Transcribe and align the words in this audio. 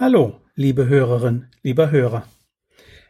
Hallo, 0.00 0.40
liebe 0.54 0.88
Hörerin, 0.88 1.48
lieber 1.62 1.90
Hörer. 1.90 2.26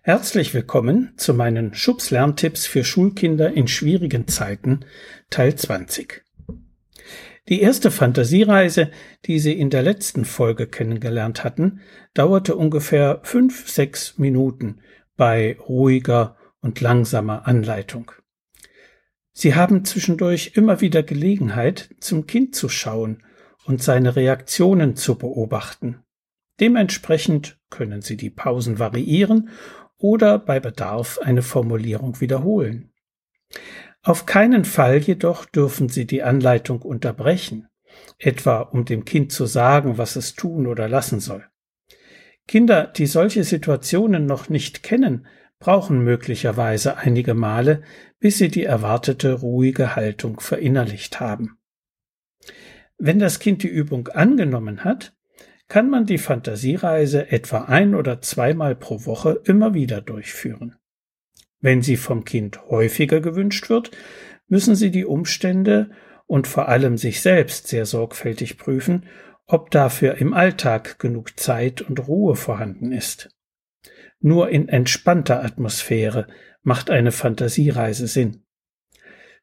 Herzlich 0.03 0.53
willkommen 0.55 1.13
zu 1.17 1.35
meinen 1.35 1.73
Schubs-Lerntipps 1.73 2.67
für 2.67 2.83
Schulkinder 2.83 3.53
in 3.53 3.69
schwierigen 3.69 4.27
Zeiten, 4.27 4.81
Teil 5.31 5.55
20. 5.55 6.25
Die 7.49 7.61
erste 7.61 7.93
Fantasiereise, 7.93 8.91
die 9.27 9.39
Sie 9.39 9.53
in 9.53 9.71
der 9.71 9.85
letzten 9.85 10.25
Folge 10.25 10.67
kennengelernt 10.67 11.45
hatten, 11.45 11.81
dauerte 12.13 12.57
ungefähr 12.57 13.21
fünf, 13.23 13.69
sechs 13.71 14.19
Minuten 14.19 14.81
bei 15.17 15.59
ruhiger 15.61 16.35
und 16.61 16.81
langsamer 16.81 17.47
Anleitung. 17.47 18.11
Sie 19.33 19.55
haben 19.55 19.85
zwischendurch 19.85 20.55
immer 20.57 20.81
wieder 20.81 21.05
Gelegenheit, 21.05 21.95
zum 22.01 22.27
Kind 22.27 22.57
zu 22.57 22.69
schauen 22.69 23.23
und 23.65 23.81
seine 23.81 24.17
Reaktionen 24.17 24.97
zu 24.97 25.17
beobachten. 25.17 26.03
Dementsprechend 26.61 27.59
können 27.71 28.03
Sie 28.03 28.17
die 28.17 28.31
Pausen 28.31 28.79
variieren 28.79 29.49
oder 29.97 30.39
bei 30.39 30.61
Bedarf 30.61 31.19
eine 31.23 31.43
Formulierung 31.43 32.21
wiederholen. 32.21 32.93
Auf 34.03 34.27
keinen 34.27 34.65
Fall 34.65 34.99
jedoch 34.99 35.45
dürfen 35.45 35.89
Sie 35.89 36.07
die 36.07 36.23
Anleitung 36.23 36.83
unterbrechen, 36.83 37.69
etwa 38.19 38.61
um 38.61 38.85
dem 38.85 39.05
Kind 39.05 39.33
zu 39.33 39.47
sagen, 39.47 39.99
was 39.99 40.17
es 40.17 40.35
tun 40.35 40.67
oder 40.67 40.89
lassen 40.89 41.21
soll. 41.21 41.45
Kinder, 42.47 42.87
die 42.87 43.07
solche 43.07 43.45
Situationen 43.45 44.27
noch 44.27 44.49
nicht 44.49 44.83
kennen, 44.83 45.27
brauchen 45.61 46.03
möglicherweise 46.03 46.97
einige 46.97 47.35
Male, 47.35 47.83
bis 48.19 48.39
sie 48.39 48.49
die 48.49 48.65
erwartete 48.65 49.35
ruhige 49.35 49.95
Haltung 49.95 50.41
verinnerlicht 50.41 51.21
haben. 51.21 51.59
Wenn 52.99 53.19
das 53.19 53.39
Kind 53.39 53.63
die 53.63 53.69
Übung 53.69 54.09
angenommen 54.09 54.85
hat, 54.85 55.15
kann 55.71 55.89
man 55.89 56.05
die 56.05 56.19
Fantasiereise 56.19 57.31
etwa 57.31 57.63
ein 57.63 57.95
oder 57.95 58.21
zweimal 58.21 58.75
pro 58.75 59.07
Woche 59.07 59.41
immer 59.45 59.73
wieder 59.73 60.01
durchführen. 60.01 60.75
Wenn 61.61 61.81
sie 61.81 61.97
vom 61.97 62.25
Kind 62.25 62.61
häufiger 62.69 63.21
gewünscht 63.21 63.71
wird, 63.71 63.93
müssen 64.49 64.75
Sie 64.75 64.91
die 64.91 65.05
Umstände 65.05 65.93
und 66.27 66.49
vor 66.49 66.69
allem 66.69 66.99
sich 66.99 67.21
selbst 67.21 67.69
sehr 67.69 67.87
sorgfältig 67.87 68.59
prüfen, 68.59 69.07
ob 69.47 69.71
dafür 69.71 70.17
im 70.17 70.35
Alltag 70.35 70.99
genug 70.99 71.39
Zeit 71.39 71.83
und 71.83 72.09
Ruhe 72.09 72.35
vorhanden 72.35 72.91
ist. 72.91 73.31
Nur 74.19 74.51
in 74.51 74.69
entspannter 74.69 75.45
Atmosphäre 75.45 76.27
macht 76.63 76.91
eine 76.91 77.13
Fantasiereise 77.13 78.09
Sinn. 78.09 78.43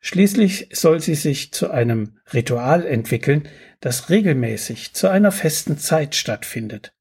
Schließlich 0.08 0.69
soll 0.72 1.02
sie 1.02 1.16
sich 1.16 1.52
zu 1.52 1.69
einem 1.69 2.13
Ritual 2.31 2.86
entwickeln, 2.86 3.50
das 3.81 4.09
regelmäßig 4.09 4.94
zu 4.94 5.09
einer 5.09 5.33
festen 5.33 5.77
Zeit 5.77 6.16
stattfindet. 6.16 6.94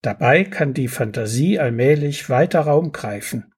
Dabei 0.00 0.44
kann 0.44 0.72
die 0.72 0.88
Fantasie 0.88 1.58
allmählich 1.58 2.30
weiter 2.30 2.60
Raum 2.60 2.92
greifen. 2.92 3.52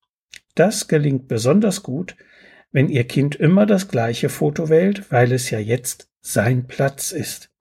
Das 0.56 0.88
gelingt 0.88 1.28
besonders 1.28 1.84
gut, 1.84 2.16
wenn 2.72 2.88
Ihr 2.88 3.04
Kind 3.04 3.36
immer 3.36 3.66
das 3.66 3.86
gleiche 3.86 4.28
Foto 4.28 4.68
wählt, 4.68 5.12
weil 5.12 5.30
es 5.30 5.50
ja 5.50 5.60
jetzt 5.60 6.08
sein 6.20 6.66
Platz 6.66 7.12
ist. 7.12 7.52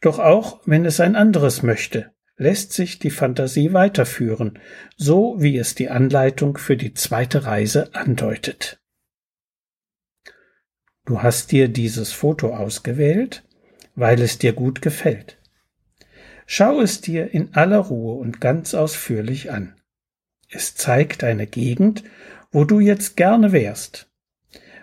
Doch 0.00 0.20
auch 0.20 0.60
wenn 0.64 0.84
es 0.84 1.00
ein 1.00 1.16
anderes 1.16 1.64
möchte, 1.64 2.12
lässt 2.36 2.72
sich 2.72 3.00
die 3.00 3.10
Fantasie 3.10 3.72
weiterführen, 3.72 4.60
so 4.96 5.34
wie 5.40 5.58
es 5.58 5.74
die 5.74 5.88
Anleitung 5.90 6.56
für 6.56 6.76
die 6.76 6.94
zweite 6.94 7.46
Reise 7.46 7.92
andeutet. 7.96 8.78
Du 11.04 11.22
hast 11.22 11.52
dir 11.52 11.68
dieses 11.68 12.12
Foto 12.12 12.54
ausgewählt, 12.54 13.42
weil 13.94 14.20
es 14.22 14.38
dir 14.38 14.52
gut 14.54 14.80
gefällt. 14.80 15.38
Schau 16.46 16.80
es 16.80 17.00
dir 17.00 17.32
in 17.32 17.54
aller 17.54 17.78
Ruhe 17.78 18.14
und 18.14 18.40
ganz 18.40 18.74
ausführlich 18.74 19.50
an. 19.50 19.74
Es 20.48 20.74
zeigt 20.74 21.24
eine 21.24 21.46
Gegend, 21.46 22.04
wo 22.52 22.64
du 22.64 22.80
jetzt 22.80 23.16
gerne 23.16 23.52
wärst. 23.52 24.08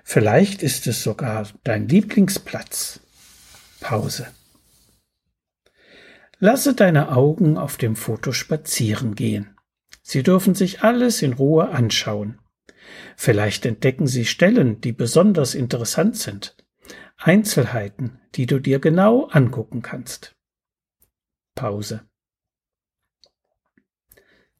Vielleicht 0.04 0.64
ist 0.64 0.88
es 0.88 1.04
sogar 1.04 1.48
dein 1.64 1.88
Lieblingsplatz. 1.88 3.00
Pause. 3.80 4.28
Lasse 6.40 6.74
deine 6.74 7.12
Augen 7.16 7.58
auf 7.58 7.78
dem 7.78 7.96
Foto 7.96 8.32
spazieren 8.32 9.16
gehen. 9.16 9.56
Sie 10.02 10.24
dürfen 10.24 10.56
sich 10.56 10.82
alles 10.82 11.22
in 11.22 11.34
Ruhe 11.34 11.70
anschauen. 11.70 12.41
Vielleicht 13.16 13.66
entdecken 13.66 14.08
Sie 14.08 14.26
Stellen, 14.26 14.82
die 14.82 14.92
besonders 14.92 15.56
interessant 15.56 16.18
sind. 16.18 16.56
Einzelheiten, 17.18 18.20
die 18.36 18.46
du 18.46 18.60
dir 18.60 18.80
genau 18.80 19.26
angucken 19.26 19.82
kannst. 19.82 20.36
Pause. 21.56 22.02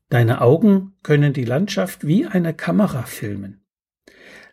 Deine 0.10 0.42
Augen 0.42 0.94
können 1.04 1.34
die 1.34 1.46
Landschaft 1.46 2.06
wie 2.06 2.26
eine 2.26 2.54
Kamera 2.54 3.04
filmen. 3.04 3.66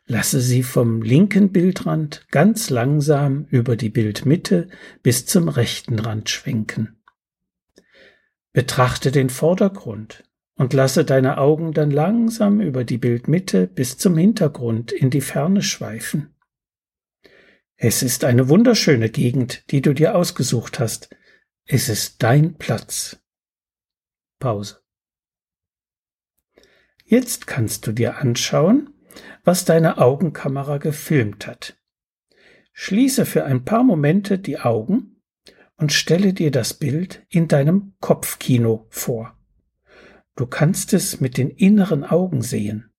Lasse 0.06 0.40
sie 0.40 0.62
vom 0.62 1.02
linken 1.02 1.52
Bildrand 1.52 2.26
ganz 2.30 2.70
langsam 2.70 3.44
über 3.50 3.76
die 3.76 3.90
Bildmitte 3.90 4.68
bis 5.02 5.26
zum 5.26 5.48
rechten 5.48 5.98
Rand 5.98 6.30
schwenken. 6.30 7.02
Betrachte 8.52 9.12
den 9.12 9.28
Vordergrund 9.28 10.24
und 10.58 10.72
lasse 10.72 11.04
deine 11.04 11.38
Augen 11.38 11.72
dann 11.72 11.90
langsam 11.90 12.60
über 12.60 12.84
die 12.84 12.98
Bildmitte 12.98 13.68
bis 13.68 13.96
zum 13.96 14.16
Hintergrund 14.18 14.92
in 14.92 15.08
die 15.08 15.20
Ferne 15.20 15.62
schweifen. 15.62 16.34
Es 17.76 18.02
ist 18.02 18.24
eine 18.24 18.48
wunderschöne 18.48 19.08
Gegend, 19.08 19.70
die 19.70 19.80
du 19.80 19.94
dir 19.94 20.16
ausgesucht 20.16 20.80
hast. 20.80 21.10
Es 21.64 21.88
ist 21.88 22.24
dein 22.24 22.54
Platz. 22.56 23.20
Pause. 24.40 24.80
Jetzt 27.04 27.46
kannst 27.46 27.86
du 27.86 27.92
dir 27.92 28.18
anschauen, 28.18 28.90
was 29.44 29.64
deine 29.64 29.98
Augenkamera 29.98 30.78
gefilmt 30.78 31.46
hat. 31.46 31.78
Schließe 32.72 33.26
für 33.26 33.44
ein 33.44 33.64
paar 33.64 33.84
Momente 33.84 34.40
die 34.40 34.58
Augen 34.58 35.22
und 35.76 35.92
stelle 35.92 36.32
dir 36.32 36.50
das 36.50 36.74
Bild 36.74 37.24
in 37.28 37.46
deinem 37.46 37.94
Kopfkino 38.00 38.86
vor. 38.90 39.37
Du 40.38 40.46
kannst 40.46 40.92
es 40.92 41.20
mit 41.20 41.36
den 41.36 41.50
inneren 41.50 42.04
Augen 42.04 42.42
sehen. 42.42 42.92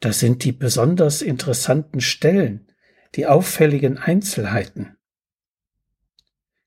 Das 0.00 0.20
sind 0.20 0.42
die 0.42 0.52
besonders 0.52 1.20
interessanten 1.20 2.00
Stellen, 2.00 2.72
die 3.14 3.26
auffälligen 3.26 3.98
Einzelheiten. 3.98 4.96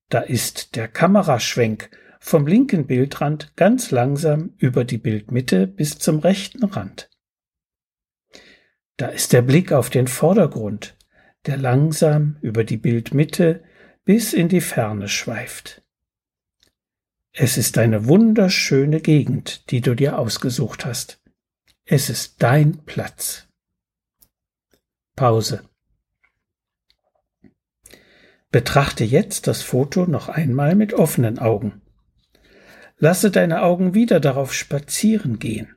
Da 0.09 0.19
ist 0.19 0.75
der 0.75 0.87
Kameraschwenk 0.87 1.89
vom 2.19 2.45
linken 2.45 2.85
Bildrand 2.85 3.55
ganz 3.55 3.89
langsam 3.89 4.53
über 4.59 4.85
die 4.85 4.99
Bildmitte 4.99 5.65
bis 5.65 5.97
zum 5.97 6.19
rechten 6.19 6.63
Rand. 6.63 7.09
Da 8.95 9.07
ist 9.07 9.33
der 9.33 9.41
Blick 9.41 9.71
auf 9.71 9.89
den 9.89 10.05
Vordergrund, 10.05 10.95
der 11.47 11.57
langsam 11.57 12.37
über 12.41 12.63
die 12.63 12.77
Bildmitte 12.77 13.63
bis 14.05 14.33
in 14.33 14.49
die 14.49 14.61
Ferne 14.61 15.07
schweift. 15.07 15.81
Es 17.33 17.57
ist 17.57 17.77
eine 17.77 18.07
wunderschöne 18.07 18.99
Gegend, 18.99 19.71
die 19.71 19.79
du 19.79 19.95
dir 19.95 20.19
ausgesucht 20.19 20.85
hast. 20.85 21.21
Es 21.85 22.09
ist 22.09 22.43
dein 22.43 22.83
Platz. 22.85 23.47
Pause. 25.15 25.63
Betrachte 28.51 29.05
jetzt 29.05 29.47
das 29.47 29.61
Foto 29.61 30.05
noch 30.07 30.27
einmal 30.27 30.75
mit 30.75 30.93
offenen 30.93 31.39
Augen. 31.39 31.81
Lasse 32.97 33.31
deine 33.31 33.63
Augen 33.63 33.93
wieder 33.93 34.19
darauf 34.19 34.53
spazieren 34.53 35.39
gehen. 35.39 35.75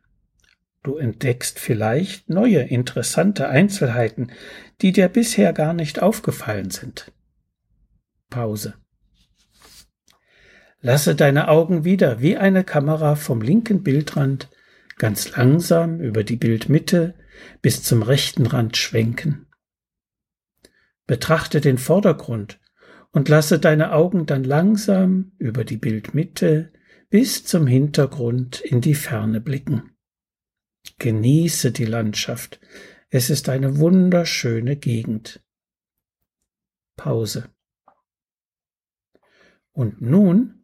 Du 0.82 0.96
entdeckst 0.96 1.60
vielleicht 1.60 2.28
neue 2.28 2.62
interessante 2.62 3.48
Einzelheiten, 3.48 4.32
die 4.82 4.90
dir 4.90 5.08
bisher 5.08 5.52
gar 5.52 5.72
nicht 5.72 6.02
aufgefallen 6.02 6.70
sind. 6.70 7.12
Pause. 8.28 8.74
Lasse 10.84 11.14
deine 11.14 11.48
Augen 11.48 11.86
wieder 11.86 12.20
wie 12.20 12.36
eine 12.36 12.62
Kamera 12.62 13.14
vom 13.14 13.40
linken 13.40 13.82
Bildrand 13.82 14.50
ganz 14.98 15.34
langsam 15.34 15.98
über 15.98 16.24
die 16.24 16.36
Bildmitte 16.36 17.14
bis 17.62 17.82
zum 17.82 18.02
rechten 18.02 18.44
Rand 18.44 18.76
schwenken. 18.76 19.46
Betrachte 21.06 21.62
den 21.62 21.78
Vordergrund 21.78 22.60
und 23.12 23.30
lasse 23.30 23.58
deine 23.58 23.92
Augen 23.92 24.26
dann 24.26 24.44
langsam 24.44 25.32
über 25.38 25.64
die 25.64 25.78
Bildmitte 25.78 26.70
bis 27.08 27.46
zum 27.46 27.66
Hintergrund 27.66 28.60
in 28.60 28.82
die 28.82 28.94
Ferne 28.94 29.40
blicken. 29.40 29.96
Genieße 30.98 31.72
die 31.72 31.86
Landschaft. 31.86 32.60
Es 33.08 33.30
ist 33.30 33.48
eine 33.48 33.78
wunderschöne 33.78 34.76
Gegend. 34.76 35.42
Pause. 36.94 37.48
Und 39.72 40.02
nun 40.02 40.60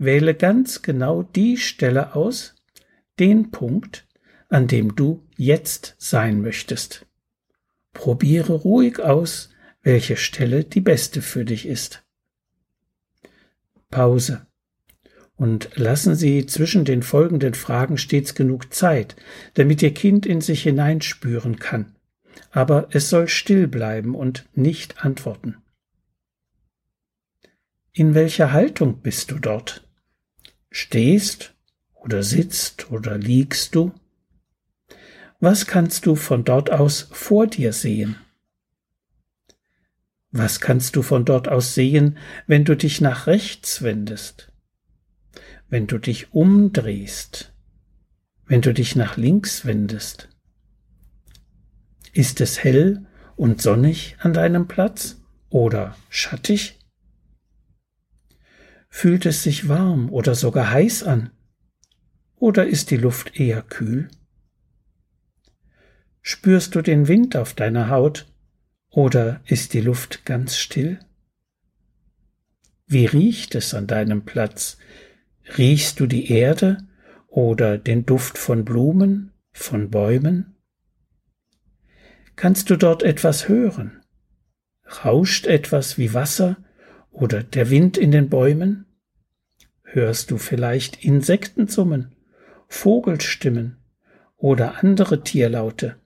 wähle 0.00 0.34
ganz 0.34 0.82
genau 0.82 1.22
die 1.22 1.58
Stelle 1.58 2.16
aus, 2.16 2.56
den 3.18 3.50
Punkt, 3.50 4.06
an 4.48 4.66
dem 4.66 4.96
du 4.96 5.22
jetzt 5.36 5.94
sein 5.98 6.40
möchtest. 6.40 7.06
Probiere 7.92 8.54
ruhig 8.54 8.98
aus, 9.00 9.50
welche 9.82 10.16
Stelle 10.16 10.64
die 10.64 10.80
beste 10.80 11.22
für 11.22 11.44
dich 11.44 11.66
ist. 11.66 12.02
Pause. 13.90 14.46
und 15.36 15.70
lassen 15.74 16.14
Sie 16.14 16.44
zwischen 16.44 16.84
den 16.84 17.02
folgenden 17.02 17.54
Fragen 17.54 17.96
stets 17.96 18.34
genug 18.34 18.74
Zeit, 18.74 19.16
damit 19.54 19.82
Ihr 19.82 19.94
Kind 19.94 20.26
in 20.26 20.42
sich 20.42 20.62
hineinspüren 20.62 21.58
kann. 21.58 21.96
Aber 22.50 22.88
es 22.92 23.08
soll 23.08 23.26
still 23.26 23.66
bleiben 23.66 24.14
und 24.14 24.48
nicht 24.54 25.02
antworten. 25.02 25.56
In 27.92 28.14
welcher 28.14 28.52
Haltung 28.52 29.00
bist 29.00 29.30
du 29.30 29.38
dort? 29.38 29.89
Stehst 30.70 31.54
oder 31.94 32.22
sitzt 32.22 32.90
oder 32.90 33.18
liegst 33.18 33.74
du? 33.74 33.92
Was 35.40 35.66
kannst 35.66 36.06
du 36.06 36.14
von 36.14 36.44
dort 36.44 36.70
aus 36.70 37.08
vor 37.12 37.46
dir 37.46 37.72
sehen? 37.72 38.16
Was 40.30 40.60
kannst 40.60 40.94
du 40.94 41.02
von 41.02 41.24
dort 41.24 41.48
aus 41.48 41.74
sehen, 41.74 42.18
wenn 42.46 42.64
du 42.64 42.76
dich 42.76 43.00
nach 43.00 43.26
rechts 43.26 43.82
wendest? 43.82 44.52
Wenn 45.68 45.86
du 45.86 45.98
dich 45.98 46.32
umdrehst? 46.32 47.52
Wenn 48.46 48.60
du 48.60 48.72
dich 48.72 48.94
nach 48.94 49.16
links 49.16 49.64
wendest? 49.64 50.28
Ist 52.12 52.40
es 52.40 52.62
hell 52.62 53.06
und 53.36 53.62
sonnig 53.62 54.16
an 54.20 54.32
deinem 54.32 54.68
Platz 54.68 55.20
oder 55.48 55.96
schattig? 56.08 56.79
Fühlt 58.90 59.24
es 59.24 59.44
sich 59.44 59.68
warm 59.68 60.10
oder 60.10 60.34
sogar 60.34 60.70
heiß 60.72 61.04
an? 61.04 61.30
Oder 62.36 62.66
ist 62.66 62.90
die 62.90 62.96
Luft 62.96 63.38
eher 63.38 63.62
kühl? 63.62 64.08
Spürst 66.20 66.74
du 66.74 66.82
den 66.82 67.08
Wind 67.08 67.36
auf 67.36 67.54
deiner 67.54 67.88
Haut 67.88 68.26
oder 68.90 69.40
ist 69.46 69.72
die 69.72 69.80
Luft 69.80 70.26
ganz 70.26 70.56
still? 70.58 70.98
Wie 72.86 73.06
riecht 73.06 73.54
es 73.54 73.72
an 73.72 73.86
deinem 73.86 74.24
Platz? 74.24 74.76
Riechst 75.56 76.00
du 76.00 76.06
die 76.06 76.30
Erde 76.30 76.78
oder 77.28 77.78
den 77.78 78.04
Duft 78.04 78.36
von 78.36 78.64
Blumen, 78.64 79.32
von 79.52 79.90
Bäumen? 79.90 80.56
Kannst 82.36 82.68
du 82.68 82.76
dort 82.76 83.02
etwas 83.02 83.48
hören? 83.48 84.02
Rauscht 85.04 85.46
etwas 85.46 85.98
wie 85.98 86.12
Wasser 86.14 86.56
oder 87.10 87.42
der 87.42 87.70
Wind 87.70 87.96
in 87.98 88.10
den 88.10 88.28
Bäumen? 88.28 88.86
Hörst 89.82 90.30
du 90.30 90.38
vielleicht 90.38 91.04
Insekten 91.04 91.66
summen, 91.66 92.14
Vogelstimmen 92.68 93.78
oder 94.36 94.82
andere 94.82 95.22
Tierlaute? 95.22 95.96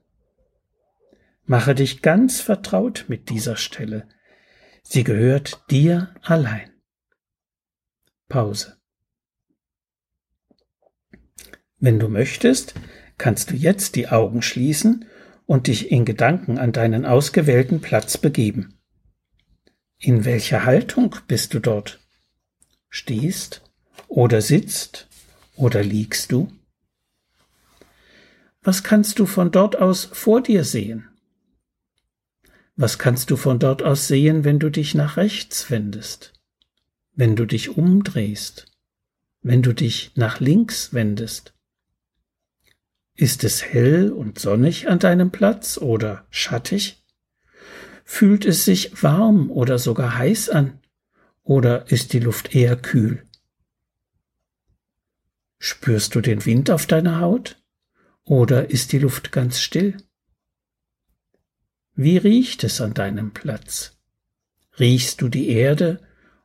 Mache 1.44 1.74
dich 1.74 2.00
ganz 2.00 2.40
vertraut 2.40 3.04
mit 3.08 3.28
dieser 3.28 3.56
Stelle. 3.56 4.08
Sie 4.82 5.04
gehört 5.04 5.70
dir 5.70 6.14
allein. 6.22 6.70
Pause. 8.28 8.76
Wenn 11.78 11.98
du 11.98 12.08
möchtest, 12.08 12.74
kannst 13.18 13.50
du 13.50 13.54
jetzt 13.54 13.96
die 13.96 14.08
Augen 14.08 14.40
schließen 14.40 15.04
und 15.44 15.66
dich 15.66 15.90
in 15.90 16.06
Gedanken 16.06 16.58
an 16.58 16.72
deinen 16.72 17.04
ausgewählten 17.04 17.80
Platz 17.80 18.16
begeben. 18.16 18.78
In 19.98 20.24
welcher 20.24 20.64
Haltung 20.64 21.16
bist 21.26 21.54
du 21.54 21.60
dort? 21.60 22.00
Stehst 22.90 23.62
oder 24.08 24.40
sitzt 24.40 25.08
oder 25.56 25.82
liegst 25.82 26.32
du? 26.32 26.52
Was 28.62 28.82
kannst 28.82 29.18
du 29.18 29.26
von 29.26 29.50
dort 29.50 29.76
aus 29.76 30.04
vor 30.04 30.42
dir 30.42 30.64
sehen? 30.64 31.08
Was 32.76 32.98
kannst 32.98 33.30
du 33.30 33.36
von 33.36 33.58
dort 33.58 33.82
aus 33.82 34.08
sehen, 34.08 34.44
wenn 34.44 34.58
du 34.58 34.70
dich 34.70 34.94
nach 34.94 35.16
rechts 35.16 35.70
wendest, 35.70 36.32
wenn 37.12 37.36
du 37.36 37.44
dich 37.44 37.76
umdrehst, 37.76 38.66
wenn 39.42 39.62
du 39.62 39.72
dich 39.72 40.12
nach 40.16 40.40
links 40.40 40.92
wendest? 40.92 41.54
Ist 43.14 43.44
es 43.44 43.64
hell 43.64 44.10
und 44.10 44.40
sonnig 44.40 44.88
an 44.88 44.98
deinem 44.98 45.30
Platz 45.30 45.78
oder 45.78 46.26
schattig? 46.30 47.03
Fühlt 48.04 48.44
es 48.44 48.64
sich 48.64 49.02
warm 49.02 49.50
oder 49.50 49.78
sogar 49.78 50.18
heiß 50.18 50.50
an? 50.50 50.78
Oder 51.42 51.90
ist 51.90 52.12
die 52.12 52.20
Luft 52.20 52.54
eher 52.54 52.76
kühl? 52.76 53.26
Spürst 55.58 56.14
du 56.14 56.20
den 56.20 56.44
Wind 56.44 56.70
auf 56.70 56.86
deiner 56.86 57.20
Haut? 57.20 57.62
Oder 58.24 58.70
ist 58.70 58.92
die 58.92 58.98
Luft 58.98 59.32
ganz 59.32 59.60
still? 59.60 59.96
Wie 61.94 62.18
riecht 62.18 62.64
es 62.64 62.80
an 62.80 62.92
deinem 62.92 63.32
Platz? 63.32 63.98
Riechst 64.78 65.20
du 65.20 65.28
die 65.28 65.48
Erde 65.48 66.00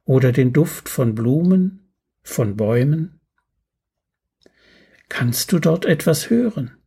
oder 0.06 0.32
den 0.32 0.54
Duft 0.54 0.88
von 0.90 1.16
Blumen, 1.16 1.94
von 2.22 2.56
Bäumen? 2.56 3.20
Kannst 5.10 5.52
du 5.52 5.60
dort 5.60 5.86
etwas 5.86 6.30
hören? 6.30 6.78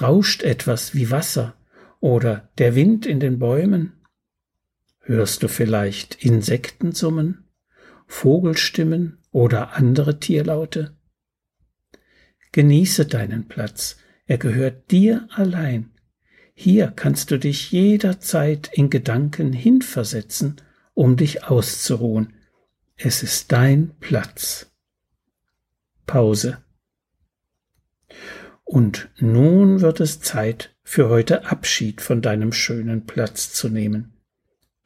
Rauscht 0.00 0.42
etwas 0.42 0.94
wie 0.94 1.10
Wasser 1.10 1.56
oder 2.00 2.48
der 2.58 2.74
Wind 2.74 3.06
in 3.06 3.20
den 3.20 3.38
Bäumen? 3.38 3.92
Hörst 5.00 5.42
du 5.42 5.48
vielleicht 5.48 6.24
Insekten 6.24 6.92
summen, 6.92 7.44
Vogelstimmen 8.06 9.18
oder 9.30 9.74
andere 9.74 10.18
Tierlaute? 10.18 10.96
Genieße 12.52 13.06
deinen 13.06 13.48
Platz, 13.48 13.98
er 14.26 14.38
gehört 14.38 14.90
dir 14.90 15.28
allein 15.30 15.90
hier 16.60 16.88
kannst 16.88 17.30
du 17.30 17.38
dich 17.38 17.70
jederzeit 17.70 18.68
in 18.72 18.90
Gedanken 18.90 19.52
hinversetzen, 19.52 20.56
um 20.92 21.16
dich 21.16 21.44
auszuruhen. 21.44 22.32
Es 22.96 23.22
ist 23.22 23.52
dein 23.52 23.94
Platz. 24.00 24.66
Pause. 26.04 26.58
Und 28.64 29.08
nun 29.18 29.82
wird 29.82 30.00
es 30.00 30.20
Zeit, 30.20 30.74
für 30.88 31.10
heute 31.10 31.44
Abschied 31.44 32.00
von 32.00 32.22
deinem 32.22 32.50
schönen 32.50 33.04
Platz 33.04 33.52
zu 33.52 33.68
nehmen. 33.68 34.14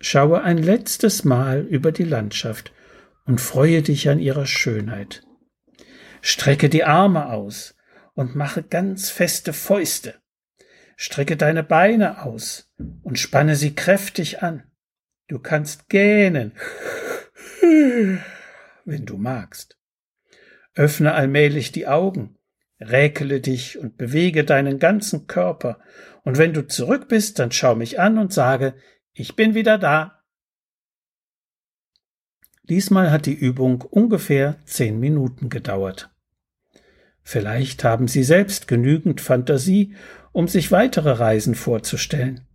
Schaue 0.00 0.42
ein 0.42 0.58
letztes 0.58 1.22
Mal 1.22 1.60
über 1.60 1.92
die 1.92 2.02
Landschaft 2.02 2.72
und 3.24 3.40
freue 3.40 3.82
dich 3.82 4.08
an 4.08 4.18
ihrer 4.18 4.46
Schönheit. 4.46 5.22
Strecke 6.20 6.68
die 6.68 6.82
Arme 6.82 7.30
aus 7.30 7.76
und 8.14 8.34
mache 8.34 8.64
ganz 8.64 9.10
feste 9.10 9.52
Fäuste. 9.52 10.16
Strecke 10.96 11.36
deine 11.36 11.62
Beine 11.62 12.24
aus 12.24 12.68
und 13.04 13.20
spanne 13.20 13.54
sie 13.54 13.76
kräftig 13.76 14.42
an. 14.42 14.64
Du 15.28 15.38
kannst 15.38 15.88
gähnen, 15.88 16.50
wenn 17.60 19.06
du 19.06 19.18
magst. 19.18 19.78
Öffne 20.74 21.14
allmählich 21.14 21.70
die 21.70 21.86
Augen, 21.86 22.36
räkele 22.82 23.40
dich 23.40 23.78
und 23.78 23.96
bewege 23.96 24.44
deinen 24.44 24.78
ganzen 24.78 25.26
Körper, 25.26 25.80
und 26.24 26.38
wenn 26.38 26.52
du 26.52 26.66
zurück 26.66 27.08
bist, 27.08 27.38
dann 27.38 27.50
schau 27.50 27.74
mich 27.74 27.98
an 27.98 28.18
und 28.18 28.32
sage, 28.32 28.74
ich 29.12 29.34
bin 29.34 29.54
wieder 29.54 29.76
da. 29.76 30.22
Diesmal 32.64 33.10
hat 33.10 33.26
die 33.26 33.34
Übung 33.34 33.82
ungefähr 33.82 34.56
zehn 34.64 35.00
Minuten 35.00 35.48
gedauert. 35.48 36.10
Vielleicht 37.22 37.82
haben 37.82 38.08
Sie 38.08 38.22
selbst 38.22 38.68
genügend 38.68 39.20
Fantasie, 39.20 39.96
um 40.32 40.48
sich 40.48 40.70
weitere 40.70 41.10
Reisen 41.10 41.54
vorzustellen. 41.54 42.46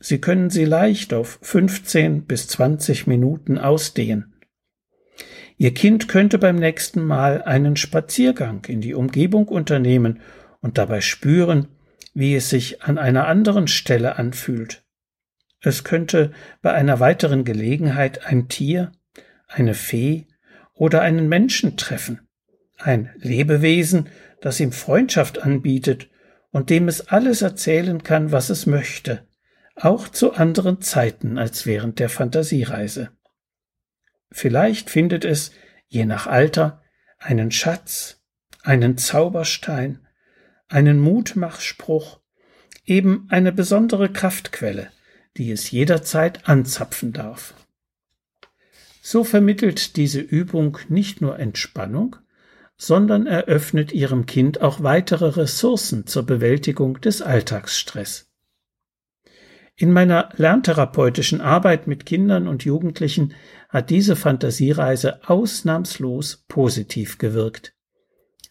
Sie 0.00 0.20
können 0.20 0.50
sie 0.50 0.64
leicht 0.64 1.12
auf 1.12 1.38
15 1.42 2.24
bis 2.24 2.46
20 2.48 3.06
Minuten 3.06 3.58
ausdehnen. 3.58 4.34
Ihr 5.60 5.74
Kind 5.74 6.06
könnte 6.06 6.38
beim 6.38 6.54
nächsten 6.54 7.04
Mal 7.04 7.42
einen 7.42 7.74
Spaziergang 7.74 8.64
in 8.66 8.80
die 8.80 8.94
Umgebung 8.94 9.48
unternehmen 9.48 10.20
und 10.60 10.78
dabei 10.78 11.00
spüren, 11.00 11.66
wie 12.14 12.36
es 12.36 12.48
sich 12.48 12.84
an 12.84 12.96
einer 12.96 13.26
anderen 13.26 13.66
Stelle 13.66 14.16
anfühlt. 14.16 14.84
Es 15.60 15.82
könnte 15.82 16.30
bei 16.62 16.72
einer 16.72 17.00
weiteren 17.00 17.44
Gelegenheit 17.44 18.24
ein 18.24 18.48
Tier, 18.48 18.92
eine 19.48 19.74
Fee 19.74 20.28
oder 20.74 21.00
einen 21.02 21.28
Menschen 21.28 21.76
treffen, 21.76 22.20
ein 22.76 23.10
Lebewesen, 23.16 24.08
das 24.40 24.60
ihm 24.60 24.70
Freundschaft 24.70 25.42
anbietet 25.42 26.08
und 26.52 26.70
dem 26.70 26.86
es 26.86 27.08
alles 27.08 27.42
erzählen 27.42 28.04
kann, 28.04 28.30
was 28.30 28.48
es 28.50 28.66
möchte, 28.66 29.26
auch 29.74 30.06
zu 30.06 30.34
anderen 30.34 30.80
Zeiten 30.80 31.36
als 31.36 31.66
während 31.66 31.98
der 31.98 32.08
Fantasiereise. 32.08 33.10
Vielleicht 34.30 34.90
findet 34.90 35.24
es, 35.24 35.52
je 35.88 36.04
nach 36.04 36.26
Alter, 36.26 36.82
einen 37.18 37.50
Schatz, 37.50 38.20
einen 38.62 38.98
Zauberstein, 38.98 40.06
einen 40.68 41.00
Mutmachspruch, 41.00 42.20
eben 42.84 43.26
eine 43.30 43.52
besondere 43.52 44.12
Kraftquelle, 44.12 44.90
die 45.36 45.50
es 45.50 45.70
jederzeit 45.70 46.48
anzapfen 46.48 47.12
darf. 47.12 47.54
So 49.00 49.24
vermittelt 49.24 49.96
diese 49.96 50.20
Übung 50.20 50.78
nicht 50.88 51.20
nur 51.20 51.38
Entspannung, 51.38 52.16
sondern 52.76 53.26
eröffnet 53.26 53.92
ihrem 53.92 54.26
Kind 54.26 54.60
auch 54.60 54.82
weitere 54.82 55.26
Ressourcen 55.26 56.06
zur 56.06 56.24
Bewältigung 56.24 57.00
des 57.00 57.22
Alltagsstress. 57.22 58.27
In 59.80 59.92
meiner 59.92 60.30
lerntherapeutischen 60.34 61.40
Arbeit 61.40 61.86
mit 61.86 62.04
Kindern 62.04 62.48
und 62.48 62.64
Jugendlichen 62.64 63.34
hat 63.68 63.90
diese 63.90 64.16
Fantasiereise 64.16 65.28
ausnahmslos 65.28 66.44
positiv 66.48 67.18
gewirkt. 67.18 67.76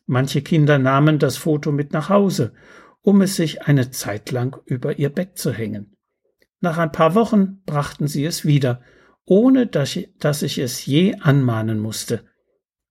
Manche 0.05 0.41
Kinder 0.41 0.79
nahmen 0.79 1.19
das 1.19 1.35
Foto 1.35 1.73
mit 1.73 1.91
nach 1.91 2.07
Hause, 2.07 2.53
um 3.01 3.21
es 3.21 3.35
sich 3.35 3.63
eine 3.63 3.91
Zeit 3.91 4.31
lang 4.31 4.57
über 4.63 4.99
ihr 4.99 5.09
Bett 5.09 5.37
zu 5.37 5.51
hängen. 5.51 5.97
Nach 6.61 6.77
ein 6.77 6.93
paar 6.93 7.13
Wochen 7.13 7.61
brachten 7.65 8.07
sie 8.07 8.23
es 8.23 8.45
wieder, 8.45 8.81
ohne 9.25 9.67
dass 9.67 9.97
ich 9.97 10.57
es 10.59 10.85
je 10.85 11.15
anmahnen 11.15 11.79
musste. 11.79 12.25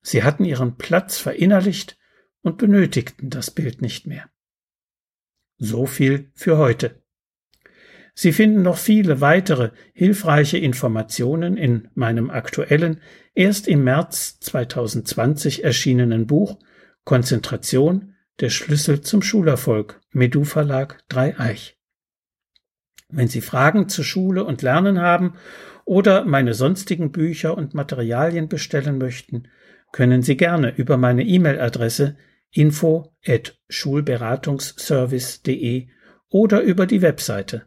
Sie 0.02 0.24
hatten 0.24 0.44
ihren 0.44 0.76
Platz 0.76 1.16
verinnerlicht 1.16 1.96
und 2.42 2.58
benötigten 2.58 3.30
das 3.30 3.50
Bild 3.50 3.80
nicht 3.80 4.06
mehr. 4.06 4.28
So 5.56 5.86
viel 5.86 6.30
für 6.34 6.58
heute. 6.58 7.02
Sie 8.18 8.32
finden 8.32 8.62
noch 8.62 8.78
viele 8.78 9.20
weitere 9.20 9.72
hilfreiche 9.92 10.56
Informationen 10.56 11.58
in 11.58 11.88
meinem 11.94 12.30
aktuellen, 12.30 13.02
erst 13.34 13.68
im 13.68 13.84
März 13.84 14.40
2020 14.40 15.64
erschienenen 15.64 16.26
Buch 16.26 16.58
Konzentration, 17.04 18.14
der 18.40 18.48
Schlüssel 18.48 19.02
zum 19.02 19.20
Schulerfolg, 19.20 20.00
Medu 20.12 20.44
Verlag 20.44 21.04
Dreieich. 21.10 21.78
Wenn 23.10 23.28
Sie 23.28 23.42
Fragen 23.42 23.90
zur 23.90 24.04
Schule 24.04 24.44
und 24.44 24.62
Lernen 24.62 25.02
haben 25.02 25.34
oder 25.84 26.24
meine 26.24 26.54
sonstigen 26.54 27.12
Bücher 27.12 27.54
und 27.54 27.74
Materialien 27.74 28.48
bestellen 28.48 28.96
möchten, 28.96 29.48
können 29.92 30.22
Sie 30.22 30.38
gerne 30.38 30.74
über 30.74 30.96
meine 30.96 31.22
E-Mail-Adresse 31.22 32.16
info 32.50 33.12
at 33.26 33.58
schulberatungsservice.de 33.68 35.88
oder 36.30 36.62
über 36.62 36.86
die 36.86 37.02
Webseite 37.02 37.66